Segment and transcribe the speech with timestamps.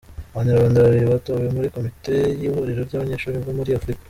[0.33, 3.99] Abanyarwanda Babiri batowe muri komite y’ihuriro ry’abanyeshuri bo muri Afurika